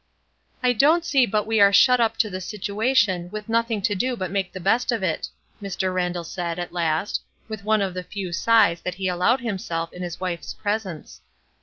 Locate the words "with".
3.29-3.47, 7.47-7.63